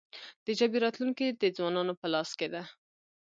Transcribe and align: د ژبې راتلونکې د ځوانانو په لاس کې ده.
د 0.45 0.47
ژبې 0.59 0.77
راتلونکې 0.85 1.27
د 1.41 1.43
ځوانانو 1.57 1.93
په 2.01 2.07
لاس 2.13 2.29
کې 2.39 2.47
ده. 2.53 2.63